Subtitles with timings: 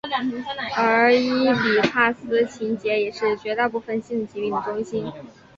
[0.75, 5.13] 而伊底帕斯情结也是绝大部分心理疾病的中心。